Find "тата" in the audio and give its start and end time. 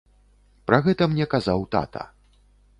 1.77-2.03